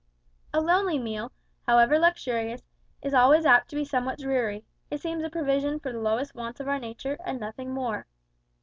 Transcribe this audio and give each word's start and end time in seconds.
A 0.51 0.59
lonely 0.59 0.97
meal, 0.97 1.31
however 1.67 1.99
luxurious, 1.99 2.63
is 3.03 3.13
always 3.13 3.45
apt 3.45 3.69
to 3.69 3.75
be 3.75 3.85
somewhat 3.85 4.17
dreary; 4.17 4.65
it 4.89 4.99
seems 4.99 5.23
a 5.23 5.29
provision 5.29 5.79
for 5.79 5.91
the 5.93 5.99
lowest 5.99 6.33
wants 6.33 6.59
of 6.59 6.67
our 6.67 6.79
nature, 6.79 7.17
and 7.23 7.39
nothing 7.39 7.71
more. 7.71 8.07